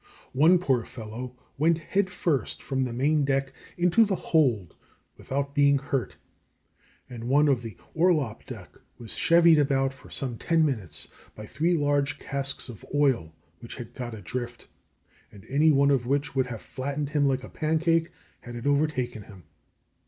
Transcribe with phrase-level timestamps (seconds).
[0.33, 4.73] One poor fellow went head first from the main deck into the hold
[5.15, 6.15] without being hurt,
[7.07, 11.77] and one on the orlop deck was "chevied" about for some ten minutes by three
[11.77, 14.67] large casks of oil which had got adrift,
[15.31, 18.09] and any one of which would have flattened him like a pancake
[18.39, 19.43] had it overtaken him.